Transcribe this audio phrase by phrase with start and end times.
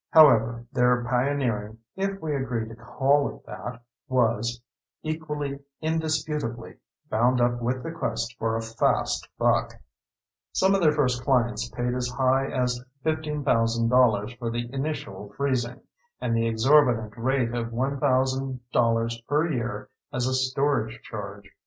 [0.09, 4.59] However, their pioneering if we agree to call it that was,
[5.03, 6.77] equally indisputably,
[7.11, 9.75] bound up with the quest for a fast buck.
[10.53, 15.81] Some of their first clients paid as high as $15,000 for the initial freezing,
[16.19, 21.55] and the exorbitant rate of $1,000 per year as a storage charge.